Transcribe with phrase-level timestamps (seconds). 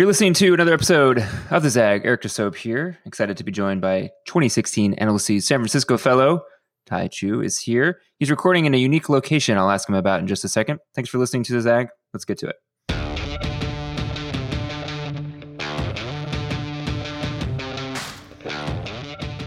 [0.00, 2.06] You're listening to another episode of the Zag.
[2.06, 2.98] Eric DeSoap here.
[3.04, 6.40] Excited to be joined by 2016 NLC San Francisco fellow
[6.86, 8.00] Thai Chu is here.
[8.18, 9.58] He's recording in a unique location.
[9.58, 10.80] I'll ask him about in just a second.
[10.94, 11.88] Thanks for listening to the Zag.
[12.14, 12.56] Let's get to it.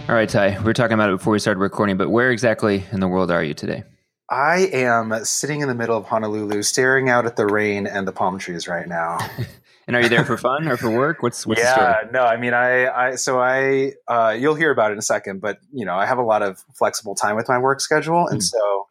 [0.08, 0.60] All right, Thai.
[0.60, 3.32] We were talking about it before we started recording, but where exactly in the world
[3.32, 3.86] are you today?
[4.30, 8.12] I am sitting in the middle of Honolulu, staring out at the rain and the
[8.12, 9.18] palm trees right now.
[9.88, 11.22] And are you there for fun or for work?
[11.22, 12.12] What's what's yeah, the story?
[12.14, 15.42] no, I mean, I, I, so I, uh, you'll hear about it in a second,
[15.42, 18.40] but you know, I have a lot of flexible time with my work schedule, and
[18.40, 18.44] Mm.
[18.44, 18.88] so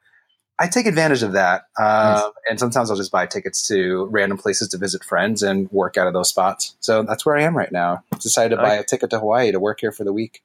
[0.58, 1.62] I take advantage of that.
[1.78, 2.22] Um, Nice.
[2.50, 6.06] And sometimes I'll just buy tickets to random places to visit friends and work out
[6.06, 6.76] of those spots.
[6.80, 8.04] So that's where I am right now.
[8.20, 10.42] Decided to buy a ticket to Hawaii to work here for the week.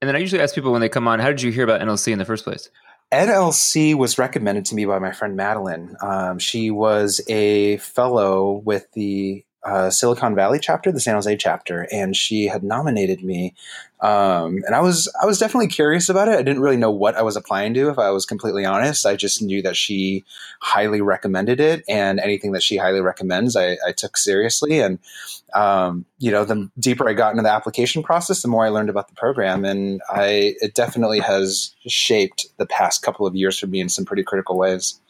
[0.00, 1.80] And then I usually ask people when they come on, how did you hear about
[1.80, 2.68] NLC in the first place?
[3.12, 5.96] NLC was recommended to me by my friend Madeline.
[6.00, 11.86] Um, she was a fellow with the uh, Silicon Valley chapter, the San Jose chapter,
[11.92, 13.54] and she had nominated me.
[14.00, 16.34] Um, and I was I was definitely curious about it.
[16.34, 19.06] I didn't really know what I was applying to, if I was completely honest.
[19.06, 20.24] I just knew that she
[20.60, 24.80] highly recommended it, and anything that she highly recommends, I, I took seriously.
[24.80, 24.98] And
[25.54, 28.90] um, you know, the deeper I got into the application process, the more I learned
[28.90, 33.68] about the program, and I it definitely has shaped the past couple of years for
[33.68, 35.00] me in some pretty critical ways.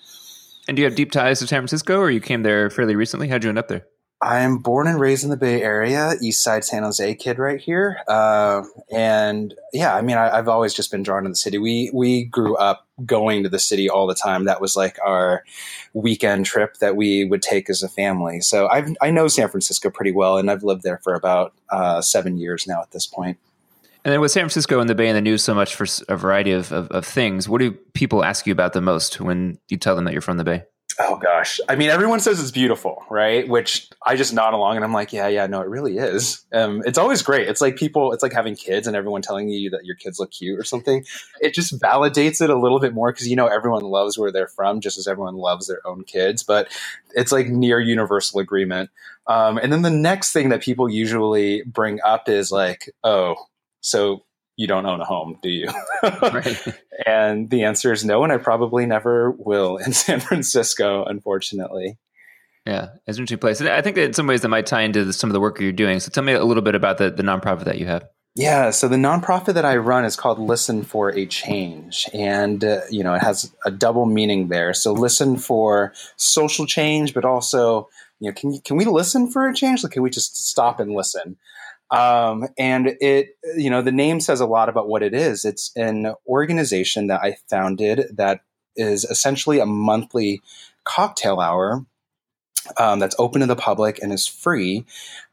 [0.69, 3.28] And do you have deep ties to San Francisco, or you came there fairly recently?
[3.28, 3.86] How'd you end up there?
[4.23, 7.98] I'm born and raised in the Bay Area, East Side San Jose kid right here,
[8.06, 11.59] uh, and yeah, I mean, I, I've always just been drawn to the city.
[11.59, 14.45] We we grew up going to the city all the time.
[14.45, 15.42] That was like our
[15.92, 18.41] weekend trip that we would take as a family.
[18.41, 22.01] So I I know San Francisco pretty well, and I've lived there for about uh,
[22.01, 23.39] seven years now at this point.
[24.05, 26.17] And then with San Francisco and the Bay in the news so much for a
[26.17, 29.77] variety of, of, of things, what do people ask you about the most when you
[29.77, 30.64] tell them that you're from the Bay?
[30.98, 31.61] Oh gosh.
[31.69, 33.48] I mean, everyone says it's beautiful, right?
[33.48, 36.45] Which I just nod along and I'm like, yeah, yeah, no, it really is.
[36.53, 37.48] Um, it's always great.
[37.48, 40.31] It's like people, it's like having kids and everyone telling you that your kids look
[40.31, 41.05] cute or something.
[41.41, 44.48] It just validates it a little bit more because you know everyone loves where they're
[44.48, 46.42] from, just as everyone loves their own kids.
[46.42, 46.69] But
[47.14, 48.91] it's like near universal agreement.
[49.27, 53.36] Um, and then the next thing that people usually bring up is like, oh,
[53.81, 54.25] so
[54.57, 55.68] you don't own a home, do you?
[56.02, 56.63] Right.
[57.07, 61.98] And the answer is no, and I probably never will in San Francisco, unfortunately.
[62.64, 63.61] yeah, it's an interesting place.
[63.61, 65.40] And I think that in some ways that might tie into the, some of the
[65.40, 65.98] work you're doing.
[65.98, 68.05] So tell me a little bit about the, the nonprofit that you have.
[68.35, 72.08] Yeah, so the nonprofit that I run is called Listen for a Change.
[72.14, 74.73] And, uh, you know, it has a double meaning there.
[74.74, 77.89] So listen for social change, but also,
[78.20, 79.83] you know, can, can we listen for a change?
[79.83, 81.36] Like, can we just stop and listen?
[81.92, 85.45] Um, and it, you know, the name says a lot about what it is.
[85.45, 88.41] It's an organization that I founded that
[88.77, 90.41] is essentially a monthly
[90.85, 91.85] cocktail hour
[92.79, 94.86] um, that's open to the public and is free.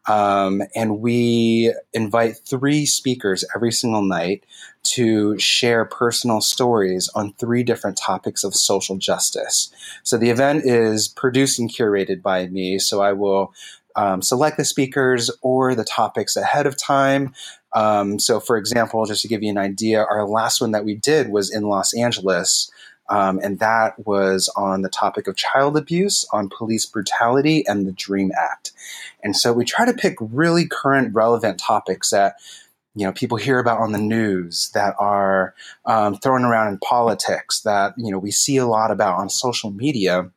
[0.07, 4.43] Um, and we invite three speakers every single night
[4.81, 9.71] to share personal stories on three different topics of social justice.
[10.03, 12.79] So the event is produced and curated by me.
[12.79, 13.53] So I will
[13.95, 17.33] um, select the speakers or the topics ahead of time.
[17.73, 20.95] Um, so, for example, just to give you an idea, our last one that we
[20.95, 22.71] did was in Los Angeles.
[23.09, 27.91] Um, and that was on the topic of child abuse, on police brutality, and the
[27.91, 28.71] DREAM Act.
[29.23, 32.35] And so we try to pick really current, relevant topics that
[32.95, 37.61] you know people hear about on the news, that are um, thrown around in politics,
[37.61, 40.29] that you know we see a lot about on social media.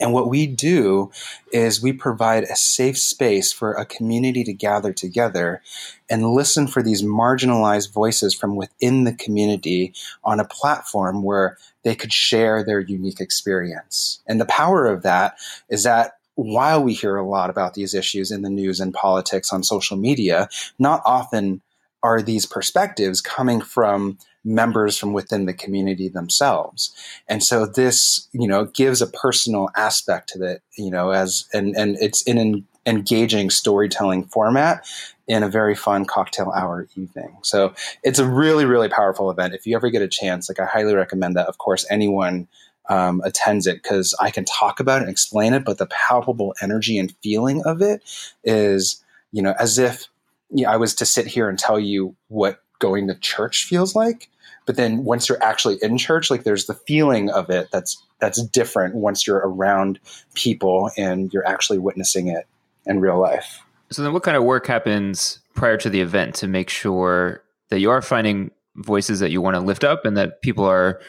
[0.00, 1.10] And what we do
[1.52, 5.62] is we provide a safe space for a community to gather together
[6.08, 11.94] and listen for these marginalized voices from within the community on a platform where they
[11.94, 14.20] could share their unique experience.
[14.26, 18.30] And the power of that is that while we hear a lot about these issues
[18.30, 20.48] in the news and politics on social media,
[20.78, 21.62] not often
[22.02, 26.94] are these perspectives coming from members from within the community themselves.
[27.28, 31.76] And so this, you know, gives a personal aspect to it, you know, as and
[31.76, 34.86] and it's in an engaging storytelling format
[35.26, 37.36] in a very fun cocktail hour evening.
[37.42, 37.74] So
[38.04, 39.54] it's a really, really powerful event.
[39.54, 41.48] If you ever get a chance, like I highly recommend that.
[41.48, 42.46] Of course, anyone
[42.88, 46.54] um, attends it because I can talk about it and explain it, but the palpable
[46.62, 48.02] energy and feeling of it
[48.44, 50.06] is, you know, as if
[50.50, 53.94] you know, I was to sit here and tell you what going to church feels
[53.94, 54.28] like.
[54.66, 58.42] But then once you're actually in church, like there's the feeling of it that's that's
[58.46, 60.00] different once you're around
[60.34, 62.46] people and you're actually witnessing it
[62.84, 63.60] in real life.
[63.90, 67.80] So then what kind of work happens prior to the event to make sure that
[67.80, 71.00] you are finding voices that you want to lift up and that people are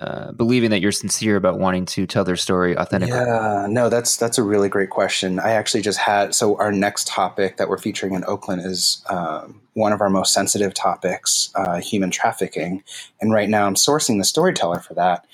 [0.00, 3.16] uh, believing that you're sincere about wanting to tell their story authentically?
[3.16, 5.40] Yeah, no, that's that's a really great question.
[5.40, 9.62] I actually just had so our next topic that we're featuring in Oakland is um,
[9.72, 12.82] one of our most sensitive topics, uh, human trafficking,
[13.20, 15.26] and right now I'm sourcing the storyteller for that.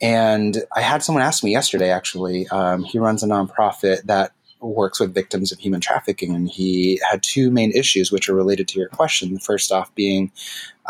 [0.00, 1.90] And I had someone ask me yesterday.
[1.90, 6.98] Actually, um, he runs a nonprofit that works with victims of human trafficking, and he
[7.10, 9.34] had two main issues which are related to your question.
[9.34, 10.32] The first off being,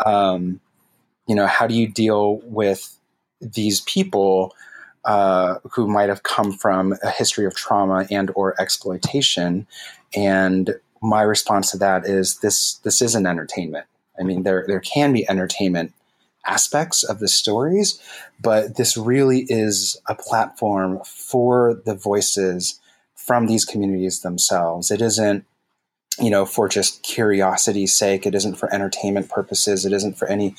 [0.05, 0.61] um,
[1.27, 2.97] you know, how do you deal with
[3.41, 4.55] these people
[5.05, 9.67] uh, who might have come from a history of trauma and or exploitation?
[10.15, 13.85] And my response to that is this: this isn't entertainment.
[14.19, 15.93] I mean, there there can be entertainment
[16.45, 17.99] aspects of the stories,
[18.41, 22.79] but this really is a platform for the voices
[23.15, 24.89] from these communities themselves.
[24.91, 25.45] It isn't,
[26.19, 28.25] you know, for just curiosity's sake.
[28.25, 29.85] It isn't for entertainment purposes.
[29.85, 30.55] It isn't for any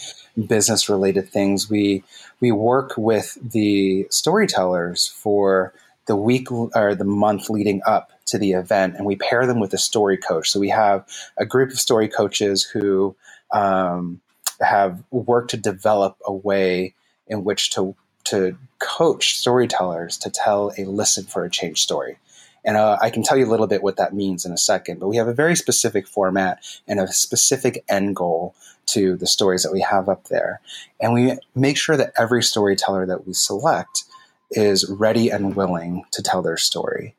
[0.49, 1.71] business related things.
[1.71, 2.05] We
[2.41, 5.75] we work with the storytellers for
[6.07, 9.75] the week or the month leading up to the event, and we pair them with
[9.75, 10.51] a story coach.
[10.51, 11.07] So we have
[11.39, 13.17] a group of story coaches who
[13.53, 14.21] um,
[14.61, 16.95] have worked to develop a way
[17.29, 22.19] in which to to coach storytellers to tell a listen for a change story.
[22.65, 25.01] And uh, I can tell you a little bit what that means in a second.
[25.01, 28.55] But we have a very specific format and a specific end goal
[28.87, 30.61] to the stories that we have up there.
[31.01, 34.05] And we make sure that every storyteller that we select
[34.51, 37.15] is ready and willing to tell their story.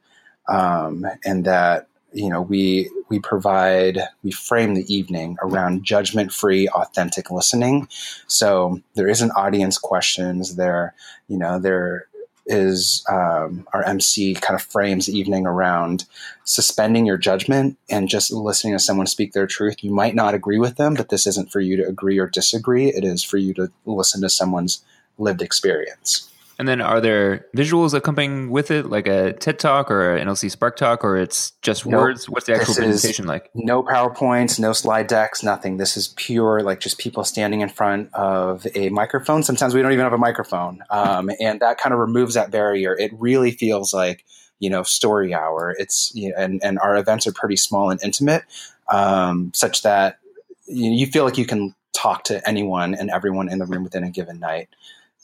[0.48, 6.68] Um, and that you know we we provide we frame the evening around judgment free
[6.70, 7.88] authentic listening
[8.28, 10.94] so there isn't audience questions there
[11.28, 12.08] you know there
[12.46, 16.06] is um, our MC kind of frames the evening around
[16.44, 19.84] suspending your judgment and just listening to someone speak their truth.
[19.84, 22.88] You might not agree with them, but this isn't for you to agree or disagree.
[22.90, 24.84] It is for you to listen to someone's
[25.18, 26.30] lived experience.
[26.60, 30.52] And then are there visuals accompanying with it, like a TED Talk or an NLC
[30.52, 32.02] Spark Talk, or it's just nope.
[32.02, 32.30] words?
[32.30, 33.50] What's the actual this presentation like?
[33.56, 35.78] No PowerPoints, no slide decks, nothing.
[35.78, 39.42] This is pure, like just people standing in front of a microphone.
[39.42, 40.84] Sometimes we don't even have a microphone.
[40.90, 42.96] Um, and that kind of removes that barrier.
[42.98, 44.24] It really feels like,
[44.60, 45.76] you know, story hour.
[45.80, 48.44] It's, you know, and, and our events are pretty small and intimate,
[48.90, 50.20] um, such that
[50.68, 54.04] you, you feel like you can talk to anyone and everyone in the room within
[54.04, 54.70] a given night.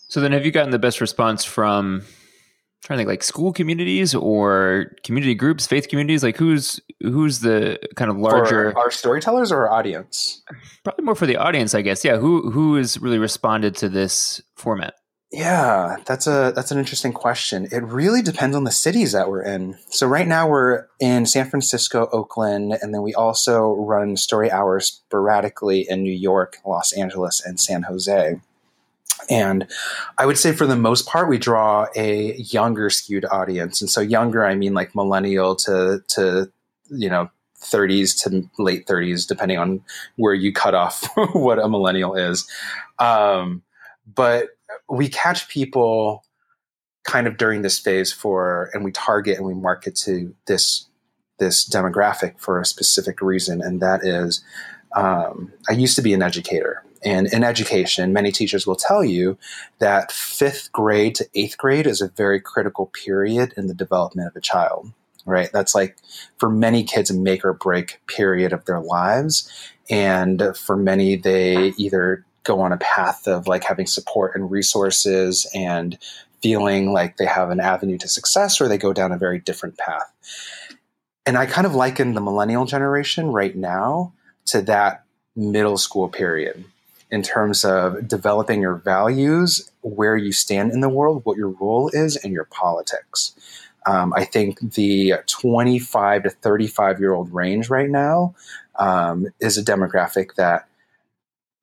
[0.10, 2.02] So then, have you gotten the best response from?
[2.02, 6.24] I'm trying to think like school communities or community groups, faith communities.
[6.24, 10.42] Like who's who's the kind of larger for our storytellers or our audience?
[10.84, 12.04] Probably more for the audience, I guess.
[12.04, 14.96] Yeah, who who has really responded to this format?
[15.32, 17.68] Yeah, that's a that's an interesting question.
[17.72, 19.78] It really depends on the cities that we're in.
[19.90, 24.88] So right now we're in San Francisco, Oakland, and then we also run story hours
[24.88, 28.40] sporadically in New York, Los Angeles, and San Jose.
[29.30, 29.68] And
[30.18, 33.82] I would say for the most part, we draw a younger skewed audience.
[33.82, 36.52] And so younger, I mean like millennial to, to,
[36.90, 37.30] you know,
[37.62, 39.82] 30s to late 30s, depending on
[40.16, 42.50] where you cut off what a millennial is.
[43.00, 43.64] Um,
[44.16, 44.50] but
[44.90, 46.24] we catch people
[47.04, 50.88] kind of during this phase for, and we target and we market to this,
[51.38, 53.62] this demographic for a specific reason.
[53.62, 54.44] And that is,
[54.96, 59.38] um, I used to be an educator and in education, many teachers will tell you
[59.80, 64.36] that fifth grade to eighth grade is a very critical period in the development of
[64.36, 64.92] a child,
[65.26, 65.50] right?
[65.52, 65.98] That's like
[66.38, 69.50] for many kids a make or break period of their lives.
[69.90, 75.50] And for many, they either go on a path of like having support and resources
[75.54, 75.98] and
[76.42, 79.78] feeling like they have an avenue to success, or they go down a very different
[79.78, 80.14] path.
[81.26, 84.14] And I kind of liken the millennial generation right now
[84.46, 85.04] to that
[85.36, 86.66] middle school period
[87.12, 91.90] in terms of developing your values, where you stand in the world, what your role
[91.94, 93.34] is, and your politics.
[93.86, 98.36] Um, I think the 25 to 35 year old range right now
[98.78, 100.68] um, is a demographic that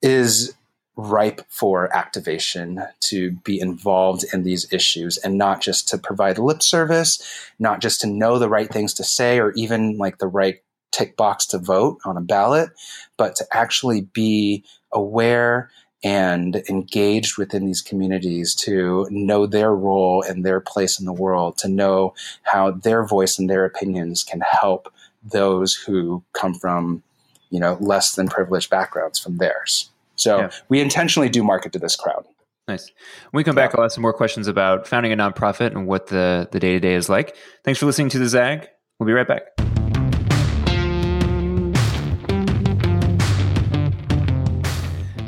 [0.02, 0.54] is
[0.96, 6.62] ripe for activation to be involved in these issues and not just to provide lip
[6.62, 7.22] service,
[7.58, 10.62] not just to know the right things to say or even like the right
[10.92, 12.70] tick box to vote on a ballot,
[13.18, 14.64] but to actually be
[14.96, 15.70] aware
[16.02, 21.58] and engaged within these communities to know their role and their place in the world,
[21.58, 27.02] to know how their voice and their opinions can help those who come from,
[27.50, 29.90] you know, less than privileged backgrounds from theirs.
[30.16, 30.50] So yeah.
[30.68, 32.24] we intentionally do market to this crowd.
[32.68, 32.90] Nice.
[33.30, 36.08] When we come back, I'll ask some more questions about founding a nonprofit and what
[36.08, 37.36] the the day to day is like.
[37.64, 38.68] Thanks for listening to the Zag.
[38.98, 39.75] We'll be right back.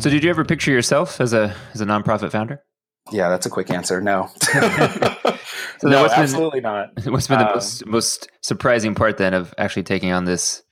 [0.08, 2.64] So, did you ever picture yourself as a as a nonprofit founder?
[3.12, 4.00] Yeah, that's a quick answer.
[4.00, 4.30] No.
[4.40, 5.38] so
[5.82, 6.92] no, absolutely been, not.
[7.04, 10.62] What's been the um, most, most surprising part then of actually taking on this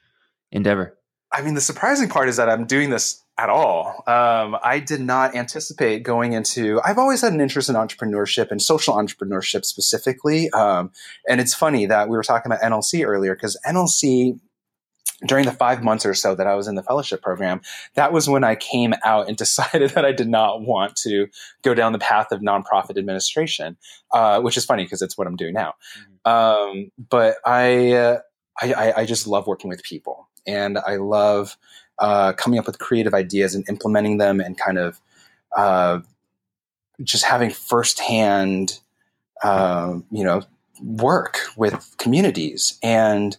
[0.53, 0.97] endeavor?
[1.31, 4.03] I mean, the surprising part is that I'm doing this at all.
[4.07, 6.81] Um, I did not anticipate going into.
[6.83, 10.49] I've always had an interest in entrepreneurship and social entrepreneurship specifically.
[10.53, 10.93] Um,
[11.29, 14.41] and it's funny that we were talking about NLC earlier because NLC
[15.27, 17.61] during the five months or so that I was in the fellowship program,
[17.95, 21.29] that was when I came out and decided that I did not want to
[21.63, 23.77] go down the path of nonprofit administration,
[24.13, 25.75] uh, which is funny because it's what I'm doing now.
[25.99, 26.31] Mm-hmm.
[26.31, 28.19] Um, but I, uh,
[28.61, 31.57] I, I, just love working with people and I love
[31.99, 35.01] uh, coming up with creative ideas and implementing them and kind of
[35.57, 36.01] uh,
[37.03, 38.81] just having firsthand,
[39.43, 40.43] uh, you know,
[40.83, 43.37] work with communities and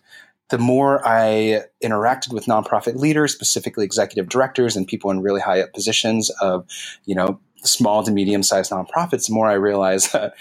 [0.49, 5.61] the more I interacted with nonprofit leaders, specifically executive directors and people in really high
[5.61, 6.65] up positions of,
[7.05, 10.33] you know, small to medium sized nonprofits, the more I realized that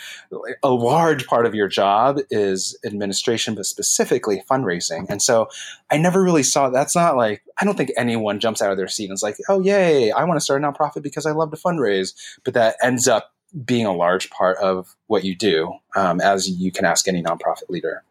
[0.62, 5.06] a large part of your job is administration, but specifically fundraising.
[5.08, 5.48] And so
[5.90, 8.88] I never really saw that's not like, I don't think anyone jumps out of their
[8.88, 11.50] seat and is like, oh, yay, I want to start a nonprofit because I love
[11.50, 12.14] to fundraise.
[12.44, 13.32] But that ends up
[13.64, 17.68] being a large part of what you do, um, as you can ask any nonprofit
[17.68, 18.02] leader.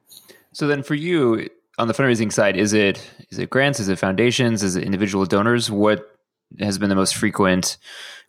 [0.54, 3.80] So then for you, on the fundraising side, is it is it grants?
[3.80, 4.64] Is it foundations?
[4.64, 5.70] Is it individual donors?
[5.70, 6.16] What
[6.60, 7.78] has been the most frequent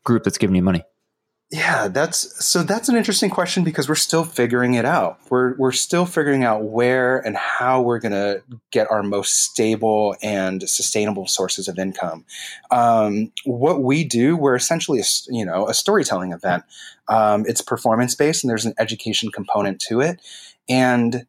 [0.04, 0.84] group that's given you money?
[1.52, 5.20] Yeah, that's so that's an interesting question because we're still figuring it out.
[5.30, 10.16] We're we're still figuring out where and how we're going to get our most stable
[10.24, 12.24] and sustainable sources of income.
[12.72, 16.64] Um, what we do, we're essentially a, you know a storytelling event.
[17.06, 20.20] Um, it's performance based and there's an education component to it,
[20.68, 21.28] and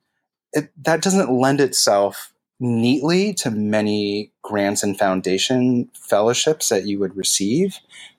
[0.58, 7.16] it, that doesn't lend itself neatly to many grants and foundation fellowships that you would
[7.16, 7.78] receive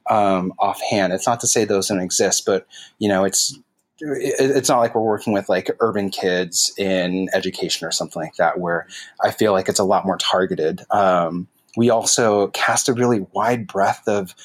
[0.09, 1.13] um, offhand.
[1.13, 2.67] It's not to say those don't exist, but
[2.99, 3.59] you know, it's
[4.01, 8.61] it's not like we're working with like urban kids in education or something like that,
[8.61, 8.87] where
[9.21, 10.83] I feel like it's a lot more targeted.
[10.91, 14.37] Um, we also cast a really wide breadth of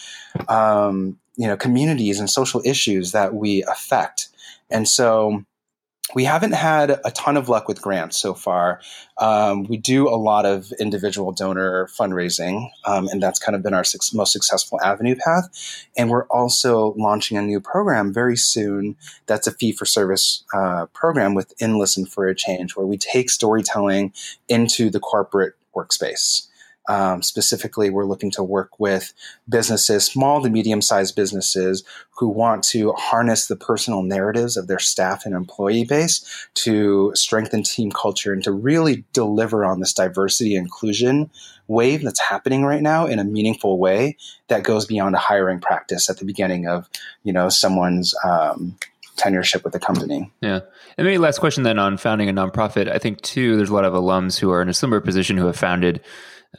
[0.49, 4.29] um, you know communities and social issues that we affect,
[4.71, 5.45] and so
[6.13, 8.81] we haven't had a ton of luck with grants so far.
[9.17, 13.73] Um, we do a lot of individual donor fundraising, um, and that's kind of been
[13.73, 15.85] our su- most successful avenue path.
[15.97, 20.87] And we're also launching a new program very soon that's a fee for service uh,
[20.87, 24.13] program within Listen for a Change, where we take storytelling
[24.49, 26.47] into the corporate workspace.
[26.89, 29.13] Um, specifically, we're looking to work with
[29.47, 34.79] businesses, small to medium sized businesses, who want to harness the personal narratives of their
[34.79, 40.55] staff and employee base to strengthen team culture and to really deliver on this diversity
[40.55, 41.29] inclusion
[41.67, 44.17] wave that's happening right now in a meaningful way
[44.49, 46.89] that goes beyond a hiring practice at the beginning of
[47.23, 48.77] you know someone's um,
[49.15, 50.31] tenureship with the company.
[50.41, 50.59] Yeah.
[50.97, 52.89] And maybe last question then on founding a nonprofit.
[52.89, 55.45] I think too, there's a lot of alums who are in a similar position who
[55.45, 56.01] have founded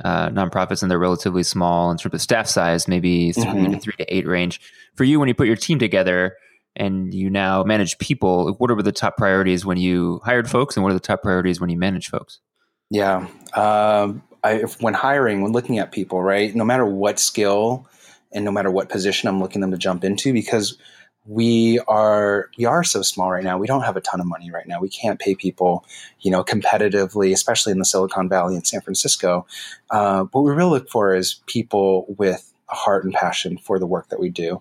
[0.02, 3.72] uh, nonprofits and they're relatively small in terms of staff size, maybe 3 mm-hmm.
[3.72, 4.60] to three to eight range.
[4.94, 6.36] For you, when you put your team together
[6.76, 10.82] and you now manage people, what are the top priorities when you hired folks, and
[10.82, 12.40] what are the top priorities when you manage folks?
[12.90, 17.88] Yeah, um, I, when hiring, when looking at people, right, no matter what skill
[18.32, 20.76] and no matter what position I'm looking them to jump into, because
[21.26, 23.56] we are we are so small right now.
[23.56, 24.80] We don't have a ton of money right now.
[24.80, 25.84] We can't pay people,
[26.20, 29.46] you know, competitively, especially in the Silicon Valley and San Francisco.
[29.90, 33.86] Uh, what we really look for is people with a heart and passion for the
[33.86, 34.60] work that we do.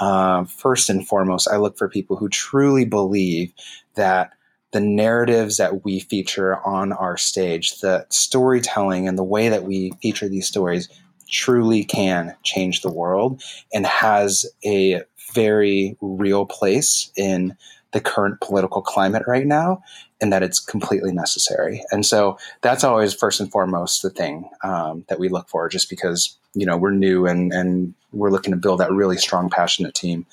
[0.00, 3.52] Uh, first and foremost, I look for people who truly believe
[3.94, 4.32] that
[4.72, 9.92] the narratives that we feature on our stage, the storytelling and the way that we
[10.02, 10.88] feature these stories
[11.28, 13.42] truly can change the world
[13.72, 15.02] and has a
[15.32, 17.56] very real place in
[17.92, 19.82] the current political climate right now
[20.20, 21.82] and that it's completely necessary.
[21.92, 25.88] And so that's always first and foremost the thing um, that we look for just
[25.88, 29.94] because, you know, we're new and, and we're looking to build that really strong, passionate
[29.94, 30.26] team.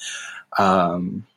[0.57, 1.27] Um,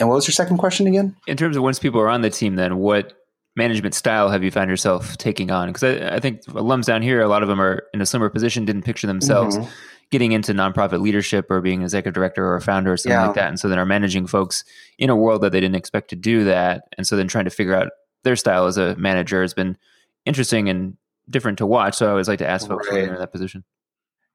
[0.00, 1.16] and what was your second question again?
[1.26, 3.14] In terms of once people are on the team, then what
[3.54, 5.68] management style have you found yourself taking on?
[5.68, 8.30] Because I, I, think alums down here, a lot of them are in a similar
[8.30, 9.68] position, didn't picture themselves mm-hmm.
[10.10, 13.26] Getting into nonprofit leadership or being executive director or a founder or something yeah.
[13.26, 13.48] like that.
[13.48, 14.64] And so then are managing folks
[14.98, 16.84] in a world that they didn't expect to do that.
[16.96, 17.90] And so then trying to figure out
[18.24, 19.76] their style as a manager has been
[20.24, 20.96] interesting and
[21.28, 21.96] different to watch.
[21.96, 22.94] So I always like to ask folks right.
[22.94, 23.64] when they're in that position.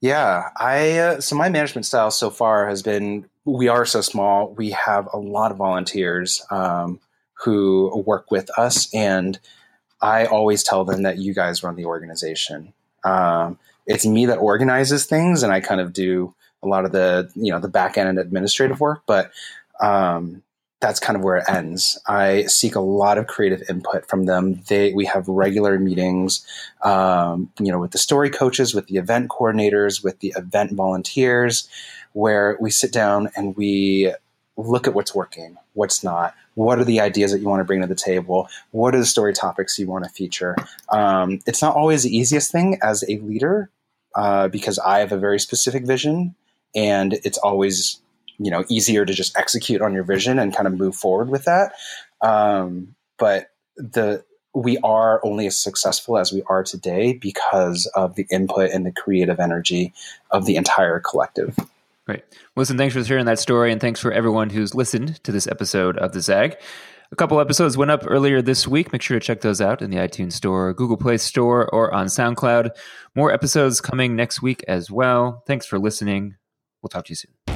[0.01, 4.53] Yeah, I uh, so my management style so far has been we are so small.
[4.53, 6.45] We have a lot of volunteers.
[6.51, 6.99] Um,
[7.43, 9.39] who work with us, and
[10.01, 12.73] I always tell them that you guys run the organization.
[13.03, 17.29] Um, it's me that organizes things, and I kind of do a lot of the
[17.35, 19.03] you know the back end and administrative work.
[19.05, 19.31] But
[19.79, 20.43] um,
[20.83, 21.97] that's kind of where it ends.
[22.07, 24.61] I seek a lot of creative input from them.
[24.67, 26.45] They we have regular meetings,
[26.83, 31.69] um, you know, with the story coaches, with the event coordinators, with the event volunteers,
[32.11, 34.13] where we sit down and we
[34.57, 37.81] look at what's working, what's not, what are the ideas that you want to bring
[37.81, 40.55] to the table, what are the story topics you want to feature.
[40.89, 43.69] Um, it's not always the easiest thing as a leader
[44.15, 46.35] uh, because I have a very specific vision,
[46.75, 47.99] and it's always
[48.37, 51.45] you know easier to just execute on your vision and kind of move forward with
[51.45, 51.73] that.
[52.21, 54.23] Um, but the
[54.55, 58.91] we are only as successful as we are today because of the input and the
[58.91, 59.93] creative energy
[60.29, 61.57] of the entire collective.
[62.05, 62.23] Great.
[62.55, 65.97] Listen, thanks for sharing that story, and thanks for everyone who's listened to this episode
[65.97, 66.57] of The Zag.
[67.11, 68.91] A couple episodes went up earlier this week.
[68.91, 72.07] Make sure to check those out in the iTunes Store, Google Play Store, or on
[72.07, 72.71] SoundCloud.
[73.15, 75.43] More episodes coming next week as well.
[75.45, 76.35] Thanks for listening.
[76.81, 77.52] We'll talk to you soon.